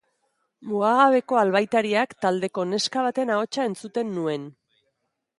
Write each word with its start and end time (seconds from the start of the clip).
Mugagabeko 0.69 1.35
Albaitariak 1.41 2.15
taldeko 2.25 2.65
neska 2.69 3.03
baten 3.09 3.33
ahotsa 3.35 3.67
entzuten 3.73 4.09
nuen. 4.15 4.49